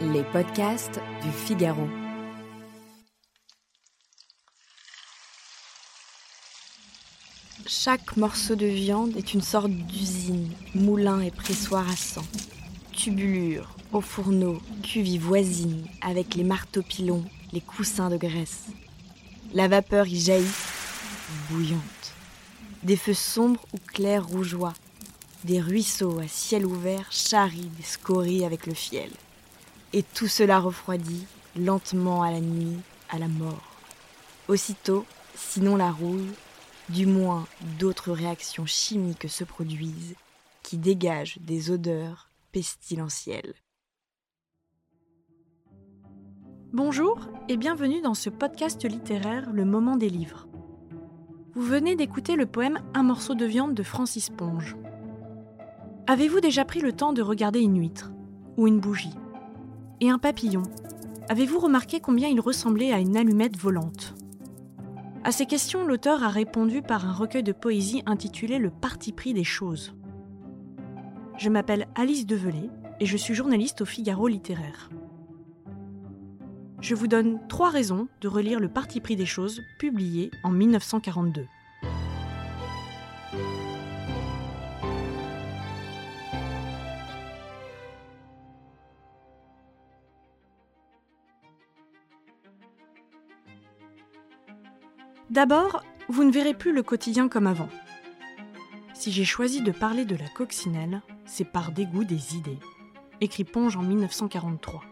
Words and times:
Les 0.00 0.24
podcasts 0.32 1.00
du 1.22 1.30
Figaro. 1.30 1.88
Chaque 7.66 8.16
morceau 8.16 8.56
de 8.56 8.66
viande 8.66 9.16
est 9.16 9.34
une 9.34 9.42
sorte 9.42 9.70
d'usine, 9.70 10.50
moulin 10.74 11.20
et 11.20 11.30
pressoir 11.30 11.88
à 11.88 11.96
sang. 11.96 12.24
Tubulure, 12.92 13.76
au 13.92 14.00
fourneau, 14.00 14.60
cuvie 14.82 15.18
voisine, 15.18 15.86
avec 16.00 16.34
les 16.34 16.44
marteaux 16.44 16.82
pilons, 16.82 17.24
les 17.52 17.60
coussins 17.60 18.10
de 18.10 18.16
graisse. 18.16 18.66
La 19.52 19.68
vapeur 19.68 20.06
y 20.06 20.18
jaillit, 20.18 20.46
bouillante. 21.50 22.14
Des 22.82 22.96
feux 22.96 23.14
sombres 23.14 23.64
ou 23.72 23.78
clairs 23.92 24.26
rougeois. 24.26 24.72
Des 25.44 25.58
ruisseaux 25.58 26.18
à 26.18 26.28
ciel 26.28 26.66
ouvert 26.66 27.10
charrient 27.10 27.70
des 27.76 27.82
scories 27.82 28.44
avec 28.44 28.66
le 28.66 28.74
fiel. 28.74 29.10
Et 29.94 30.02
tout 30.02 30.28
cela 30.28 30.60
refroidit 30.60 31.26
lentement 31.56 32.22
à 32.22 32.30
la 32.30 32.40
nuit, 32.40 32.76
à 33.08 33.18
la 33.18 33.28
mort. 33.28 33.76
Aussitôt, 34.48 35.06
sinon 35.34 35.76
la 35.76 35.90
rouille, 35.90 36.34
du 36.90 37.06
moins 37.06 37.46
d'autres 37.78 38.12
réactions 38.12 38.66
chimiques 38.66 39.30
se 39.30 39.44
produisent 39.44 40.14
qui 40.62 40.76
dégagent 40.76 41.38
des 41.40 41.70
odeurs 41.70 42.28
pestilentielles. 42.52 43.54
Bonjour 46.72 47.18
et 47.48 47.56
bienvenue 47.56 48.02
dans 48.02 48.14
ce 48.14 48.28
podcast 48.28 48.84
littéraire 48.84 49.50
Le 49.52 49.64
Moment 49.64 49.96
des 49.96 50.10
livres. 50.10 50.46
Vous 51.54 51.62
venez 51.62 51.96
d'écouter 51.96 52.36
le 52.36 52.46
poème 52.46 52.78
Un 52.94 53.02
morceau 53.02 53.34
de 53.34 53.46
viande 53.46 53.74
de 53.74 53.82
Francis 53.82 54.30
Ponge. 54.30 54.76
Avez-vous 56.10 56.40
déjà 56.40 56.64
pris 56.64 56.80
le 56.80 56.92
temps 56.92 57.12
de 57.12 57.22
regarder 57.22 57.60
une 57.60 57.78
huître 57.78 58.10
ou 58.56 58.66
une 58.66 58.80
bougie 58.80 59.14
Et 60.00 60.10
un 60.10 60.18
papillon? 60.18 60.64
Avez-vous 61.28 61.60
remarqué 61.60 62.00
combien 62.00 62.26
il 62.26 62.40
ressemblait 62.40 62.92
à 62.92 62.98
une 62.98 63.16
allumette 63.16 63.56
volante? 63.56 64.16
À 65.22 65.30
ces 65.30 65.46
questions, 65.46 65.86
l'auteur 65.86 66.24
a 66.24 66.28
répondu 66.28 66.82
par 66.82 67.08
un 67.08 67.12
recueil 67.12 67.44
de 67.44 67.52
poésie 67.52 68.02
intitulé 68.06 68.58
Le 68.58 68.70
parti 68.70 69.12
pris 69.12 69.34
des 69.34 69.44
choses. 69.44 69.94
Je 71.38 71.48
m'appelle 71.48 71.86
Alice 71.94 72.26
Develay 72.26 72.70
et 72.98 73.06
je 73.06 73.16
suis 73.16 73.34
journaliste 73.34 73.82
au 73.82 73.86
Figaro 73.86 74.26
littéraire. 74.26 74.90
Je 76.80 76.96
vous 76.96 77.06
donne 77.06 77.38
trois 77.46 77.70
raisons 77.70 78.08
de 78.20 78.26
relire 78.26 78.58
Le 78.58 78.68
parti 78.68 78.98
pris 78.98 79.14
des 79.14 79.26
choses, 79.26 79.60
publié 79.78 80.32
en 80.42 80.50
1942. 80.50 81.46
D'abord, 95.30 95.84
vous 96.08 96.24
ne 96.24 96.32
verrez 96.32 96.54
plus 96.54 96.72
le 96.72 96.82
quotidien 96.82 97.28
comme 97.28 97.46
avant. 97.46 97.68
Si 98.94 99.12
j'ai 99.12 99.24
choisi 99.24 99.62
de 99.62 99.70
parler 99.70 100.04
de 100.04 100.16
la 100.16 100.26
coccinelle, 100.26 101.02
c'est 101.24 101.44
par 101.44 101.70
dégoût 101.70 102.02
des 102.02 102.34
idées, 102.34 102.58
écrit 103.20 103.44
Ponge 103.44 103.76
en 103.76 103.82
1943. 103.82 104.82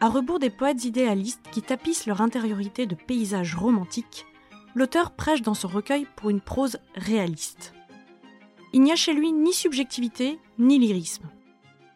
À 0.00 0.08
rebours 0.08 0.40
des 0.40 0.50
poètes 0.50 0.84
idéalistes 0.84 1.46
qui 1.52 1.62
tapissent 1.62 2.06
leur 2.06 2.20
intériorité 2.20 2.86
de 2.86 2.96
paysages 2.96 3.54
romantiques, 3.54 4.26
l'auteur 4.74 5.12
prêche 5.12 5.40
dans 5.40 5.54
son 5.54 5.68
recueil 5.68 6.08
pour 6.16 6.30
une 6.30 6.40
prose 6.40 6.78
réaliste. 6.96 7.74
Il 8.72 8.82
n'y 8.82 8.90
a 8.90 8.96
chez 8.96 9.14
lui 9.14 9.32
ni 9.32 9.52
subjectivité 9.52 10.40
ni 10.58 10.80
lyrisme. 10.80 11.30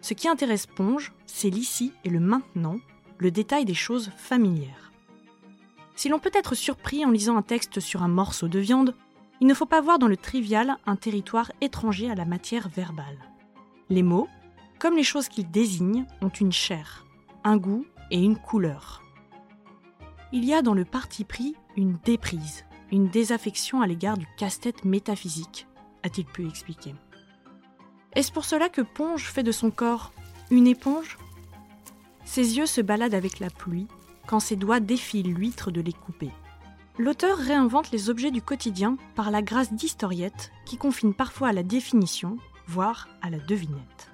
Ce 0.00 0.14
qui 0.14 0.28
intéresse 0.28 0.66
Ponge, 0.66 1.12
c'est 1.26 1.50
l'ici 1.50 1.92
et 2.04 2.08
le 2.08 2.20
maintenant, 2.20 2.78
le 3.18 3.32
détail 3.32 3.64
des 3.64 3.74
choses 3.74 4.12
familières. 4.16 4.89
Si 6.00 6.08
l'on 6.08 6.18
peut 6.18 6.30
être 6.32 6.54
surpris 6.54 7.04
en 7.04 7.10
lisant 7.10 7.36
un 7.36 7.42
texte 7.42 7.78
sur 7.78 8.02
un 8.02 8.08
morceau 8.08 8.48
de 8.48 8.58
viande, 8.58 8.96
il 9.42 9.46
ne 9.46 9.52
faut 9.52 9.66
pas 9.66 9.82
voir 9.82 9.98
dans 9.98 10.06
le 10.08 10.16
trivial 10.16 10.78
un 10.86 10.96
territoire 10.96 11.52
étranger 11.60 12.10
à 12.10 12.14
la 12.14 12.24
matière 12.24 12.70
verbale. 12.70 13.18
Les 13.90 14.02
mots, 14.02 14.26
comme 14.78 14.96
les 14.96 15.02
choses 15.02 15.28
qu'ils 15.28 15.50
désignent, 15.50 16.06
ont 16.22 16.30
une 16.30 16.52
chair, 16.52 17.04
un 17.44 17.58
goût 17.58 17.84
et 18.10 18.18
une 18.18 18.38
couleur. 18.38 19.02
Il 20.32 20.46
y 20.46 20.54
a 20.54 20.62
dans 20.62 20.72
le 20.72 20.86
parti 20.86 21.24
pris 21.24 21.54
une 21.76 21.98
déprise, 22.02 22.64
une 22.90 23.10
désaffection 23.10 23.82
à 23.82 23.86
l'égard 23.86 24.16
du 24.16 24.26
casse-tête 24.38 24.86
métaphysique, 24.86 25.66
a-t-il 26.02 26.24
pu 26.24 26.48
expliquer. 26.48 26.94
Est-ce 28.14 28.32
pour 28.32 28.46
cela 28.46 28.70
que 28.70 28.80
Ponge 28.80 29.26
fait 29.26 29.42
de 29.42 29.52
son 29.52 29.70
corps 29.70 30.14
une 30.50 30.66
éponge? 30.66 31.18
Ses 32.24 32.56
yeux 32.56 32.64
se 32.64 32.80
baladent 32.80 33.12
avec 33.12 33.38
la 33.38 33.50
pluie 33.50 33.86
quand 34.26 34.40
ses 34.40 34.56
doigts 34.56 34.80
défient 34.80 35.22
l'huître 35.22 35.70
de 35.70 35.80
les 35.80 35.92
couper. 35.92 36.30
L'auteur 36.98 37.38
réinvente 37.38 37.90
les 37.92 38.10
objets 38.10 38.30
du 38.30 38.42
quotidien 38.42 38.96
par 39.14 39.30
la 39.30 39.42
grâce 39.42 39.72
d'historiettes 39.72 40.52
qui 40.66 40.76
confinent 40.76 41.14
parfois 41.14 41.48
à 41.48 41.52
la 41.52 41.62
définition, 41.62 42.36
voire 42.66 43.08
à 43.22 43.30
la 43.30 43.38
devinette. 43.38 44.10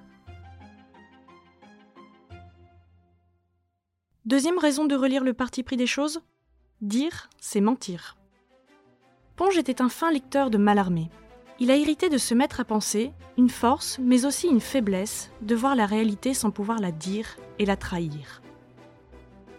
Deuxième 4.25 4.59
raison 4.59 4.87
de 4.87 4.95
relire 4.95 5.25
le 5.25 5.35
parti 5.35 5.63
pris 5.63 5.77
des 5.77 5.87
choses 5.87 6.21
Dire, 6.81 7.31
c'est 7.41 7.61
mentir. 7.61 8.17
Ponge 9.37 9.57
était 9.57 9.81
un 9.81 9.89
fin 9.89 10.11
lecteur 10.11 10.51
de 10.51 10.59
Mallarmé. 10.59 11.11
Il 11.59 11.71
a 11.71 11.77
hérité 11.77 12.09
de 12.09 12.19
se 12.19 12.35
mettre 12.35 12.61
à 12.61 12.65
penser, 12.65 13.13
une 13.39 13.49
force, 13.49 13.99
mais 13.99 14.27
aussi 14.27 14.47
une 14.49 14.61
faiblesse, 14.61 15.31
de 15.43 15.55
voir 15.55 15.75
la 15.75 15.87
réalité 15.87 16.35
sans 16.35 16.51
pouvoir 16.51 16.79
la 16.79 16.93
dire 16.93 17.37
et 17.59 17.67
la 17.67 17.77
trahir. 17.77 18.43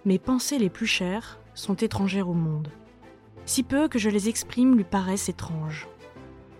Mes 0.08 0.20
pensées 0.20 0.58
les 0.58 0.70
plus 0.70 0.88
chères 0.88 1.38
sont 1.54 1.76
étrangères 1.76 2.30
au 2.30 2.34
monde. 2.34 2.70
Si 3.46 3.62
peu 3.62 3.90
que 3.90 4.00
je 4.00 4.10
les 4.10 4.30
exprime 4.30 4.74
lui 4.74 4.86
paraissent 4.86 5.28
étranges. 5.28 5.86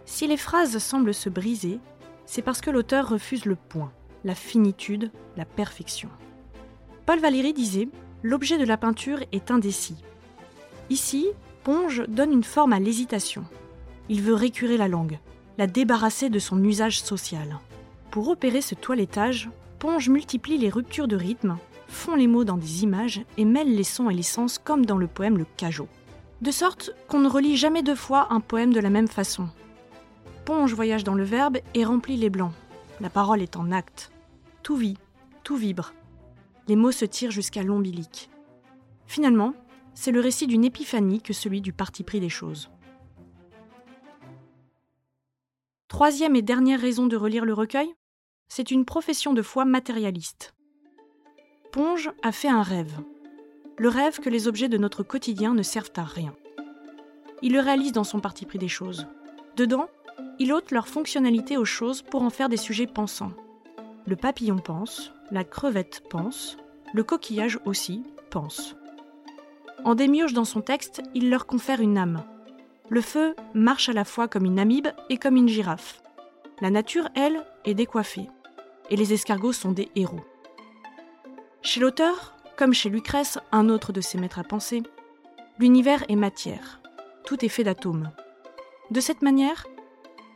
Si 0.04 0.28
les 0.28 0.36
phrases 0.36 0.78
semblent 0.80 1.14
se 1.14 1.30
briser, 1.30 1.80
c'est 2.26 2.42
parce 2.42 2.60
que 2.60 2.70
l'auteur 2.70 3.08
refuse 3.08 3.46
le 3.46 3.56
point, 3.56 3.94
la 4.26 4.36
finitude, 4.36 5.14
la 5.38 5.46
perfection. 5.46 6.10
Paul 7.06 7.20
Valéry 7.20 7.54
disait 7.54 7.88
L'objet 8.22 8.58
de 8.58 8.66
la 8.66 8.76
peinture 8.76 9.24
est 9.32 9.50
indécis. 9.50 10.04
Ici, 10.90 11.28
Ponge 11.64 12.04
donne 12.10 12.34
une 12.34 12.44
forme 12.44 12.74
à 12.74 12.82
l'hésitation. 12.82 13.46
Il 14.10 14.24
veut 14.24 14.34
récurer 14.34 14.76
la 14.76 14.90
langue, 14.90 15.20
la 15.58 15.68
débarrasser 15.68 16.30
de 16.30 16.40
son 16.40 16.62
usage 16.66 17.00
social. 17.02 17.60
Pour 18.12 18.28
opérer 18.28 18.60
ce 18.60 18.76
toilettage, 18.76 19.50
Ponge 19.80 20.10
multiplie 20.10 20.58
les 20.58 20.70
ruptures 20.70 21.08
de 21.08 21.16
rythme, 21.16 21.58
fond 21.88 22.16
les 22.16 22.28
mots 22.28 22.44
dans 22.44 22.58
des 22.58 22.84
images 22.84 23.22
et 23.38 23.46
mêle 23.46 23.76
les 23.76 23.84
sons 23.84 24.10
et 24.10 24.14
les 24.14 24.24
sens 24.24 24.58
comme 24.58 24.86
dans 24.86 24.98
le 24.98 25.08
poème 25.08 25.38
Le 25.38 25.46
Cajot. 25.58 25.88
De 26.42 26.52
sorte 26.52 26.92
qu'on 27.08 27.20
ne 27.20 27.30
relit 27.30 27.58
jamais 27.58 27.84
deux 27.84 27.96
fois 27.96 28.28
un 28.32 28.40
poème 28.40 28.74
de 28.74 28.80
la 28.80 28.90
même 28.90 29.08
façon. 29.08 29.50
Ponge 30.46 30.74
voyage 30.74 31.04
dans 31.04 31.16
le 31.16 31.24
verbe 31.24 31.58
et 31.74 31.84
remplit 31.84 32.18
les 32.18 32.30
blancs. 32.30 32.54
La 33.02 33.10
parole 33.10 33.42
est 33.42 33.58
en 33.58 33.72
acte. 33.72 34.12
Tout 34.64 34.76
vit, 34.76 34.98
tout 35.44 35.56
vibre, 35.56 35.94
les 36.68 36.76
mots 36.76 36.92
se 36.92 37.06
tirent 37.06 37.32
jusqu'à 37.32 37.64
l'ombilic. 37.64 38.30
Finalement, 39.06 39.54
c'est 39.94 40.12
le 40.12 40.20
récit 40.20 40.48
d'une 40.48 40.66
épiphanie 40.66 41.22
que 41.22 41.34
celui 41.34 41.62
du 41.62 41.74
parti 41.74 42.04
pris 42.04 42.20
des 42.20 42.30
choses. 42.30 42.70
Troisième 45.88 46.36
et 46.36 46.42
dernière 46.42 46.82
raison 46.82 47.08
de 47.08 47.16
relire 47.16 47.46
le 47.46 47.54
recueil, 47.54 47.90
c'est 48.50 48.72
une 48.72 48.86
profession 48.86 49.34
de 49.34 49.42
foi 49.42 49.66
matérialiste. 49.66 50.54
Ponge 51.78 52.10
a 52.24 52.32
fait 52.32 52.48
un 52.48 52.64
rêve. 52.64 52.92
Le 53.78 53.88
rêve 53.88 54.20
que 54.20 54.32
les 54.32 54.48
objets 54.48 54.68
de 54.68 54.80
notre 54.80 55.04
quotidien 55.04 55.54
ne 55.54 55.62
servent 55.62 55.92
à 55.98 56.04
rien. 56.04 56.34
Il 57.44 57.54
le 57.54 57.60
réalise 57.60 57.92
dans 57.92 58.04
son 58.04 58.20
parti 58.20 58.48
pris 58.48 58.58
des 58.58 58.68
choses. 58.68 59.06
Dedans, 59.58 59.88
il 60.40 60.54
ôte 60.54 60.72
leur 60.72 60.88
fonctionnalité 60.88 61.56
aux 61.56 61.66
choses 61.66 62.02
pour 62.02 62.24
en 62.24 62.32
faire 62.32 62.50
des 62.50 62.58
sujets 62.58 62.88
pensants. 62.88 63.32
Le 64.08 64.16
papillon 64.16 64.58
pense, 64.58 65.12
la 65.30 65.44
crevette 65.44 66.02
pense, 66.10 66.58
le 66.96 67.04
coquillage 67.04 67.60
aussi 67.66 68.02
pense. 68.32 68.76
En 69.84 69.94
démiurge 69.94 70.34
dans 70.34 70.46
son 70.46 70.62
texte, 70.62 71.04
il 71.14 71.30
leur 71.30 71.46
confère 71.46 71.80
une 71.80 72.00
âme. 72.00 72.24
Le 72.90 73.02
feu 73.02 73.36
marche 73.54 73.88
à 73.88 73.94
la 73.94 74.04
fois 74.04 74.28
comme 74.28 74.46
une 74.46 74.58
amibe 74.58 74.88
et 75.12 75.18
comme 75.18 75.36
une 75.36 75.48
girafe. 75.48 76.02
La 76.60 76.72
nature, 76.72 77.10
elle, 77.14 77.46
est 77.66 77.76
décoiffée, 77.76 78.30
et 78.90 78.96
les 78.96 79.14
escargots 79.14 79.54
sont 79.54 79.74
des 79.74 79.90
héros. 79.96 80.26
Chez 81.68 81.82
l'auteur, 81.82 82.34
comme 82.56 82.74
chez 82.74 82.88
Lucrèce, 82.88 83.40
un 83.52 83.68
autre 83.68 83.92
de 83.92 84.00
ses 84.00 84.18
maîtres 84.18 84.40
à 84.40 84.46
penser, 84.46 84.84
l'univers 85.60 86.06
est 86.08 86.16
matière, 86.16 86.80
tout 87.26 87.44
est 87.44 87.50
fait 87.50 87.66
d'atomes. 87.66 88.12
De 88.90 89.02
cette 89.02 89.22
manière, 89.22 89.68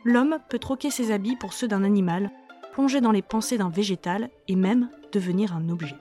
l'homme 0.04 0.40
peut 0.50 0.58
troquer 0.58 0.90
ses 0.90 1.10
habits 1.10 1.36
pour 1.36 1.54
ceux 1.54 1.66
d'un 1.66 1.84
animal, 1.84 2.30
plonger 2.72 3.00
dans 3.00 3.12
les 3.12 3.22
pensées 3.22 3.56
d'un 3.56 3.70
végétal 3.70 4.28
et 4.46 4.56
même 4.56 4.90
devenir 5.10 5.56
un 5.56 5.70
objet. 5.70 5.96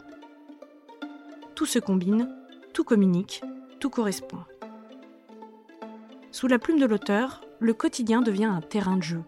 Tout 1.55 1.65
se 1.65 1.79
combine, 1.79 2.29
tout 2.73 2.83
communique, 2.83 3.41
tout 3.79 3.89
correspond. 3.89 4.43
Sous 6.33 6.47
la 6.47 6.59
plume 6.59 6.81
de 6.81 6.85
l'auteur, 6.85 7.39
le 7.59 7.73
quotidien 7.73 8.21
devient 8.21 8.43
un 8.43 8.59
terrain 8.59 8.97
de 8.97 9.03
jeu. 9.03 9.23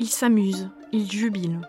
Il 0.00 0.08
s'amuse, 0.08 0.68
il 0.90 1.08
jubile. 1.08 1.60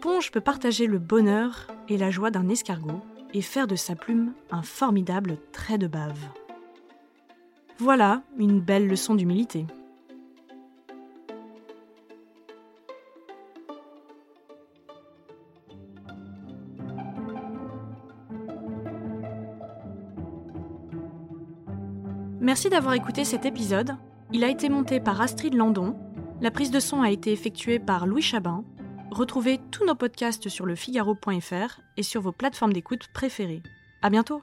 Ponge 0.00 0.30
peut 0.30 0.40
partager 0.40 0.86
le 0.86 1.00
bonheur 1.00 1.66
et 1.88 1.96
la 1.96 2.10
joie 2.10 2.30
d'un 2.30 2.48
escargot 2.48 3.00
et 3.34 3.42
faire 3.42 3.66
de 3.66 3.76
sa 3.76 3.94
plume 3.94 4.32
un 4.50 4.62
formidable 4.62 5.38
trait 5.52 5.78
de 5.78 5.86
bave. 5.86 6.28
Voilà 7.78 8.22
une 8.38 8.60
belle 8.60 8.88
leçon 8.88 9.14
d'humilité. 9.14 9.66
Merci 22.40 22.70
d'avoir 22.70 22.94
écouté 22.94 23.24
cet 23.24 23.44
épisode. 23.44 23.96
Il 24.32 24.42
a 24.42 24.48
été 24.48 24.70
monté 24.70 25.00
par 25.00 25.20
Astrid 25.20 25.52
Landon. 25.52 25.94
La 26.40 26.50
prise 26.50 26.70
de 26.70 26.80
son 26.80 27.02
a 27.02 27.10
été 27.10 27.30
effectuée 27.30 27.78
par 27.78 28.06
Louis 28.06 28.22
Chabin. 28.22 28.64
Retrouvez 29.10 29.58
tous 29.70 29.86
nos 29.86 29.94
podcasts 29.94 30.48
sur 30.48 30.66
lefigaro.fr 30.66 31.80
et 31.96 32.02
sur 32.02 32.20
vos 32.20 32.32
plateformes 32.32 32.72
d'écoute 32.72 33.08
préférées. 33.12 33.62
À 34.02 34.10
bientôt! 34.10 34.42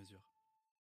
mesure. 0.01 0.21